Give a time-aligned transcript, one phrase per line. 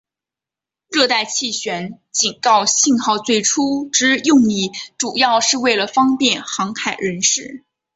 [0.89, 7.63] 热带气旋警告信号最初之用意主要是为了方便航海人士。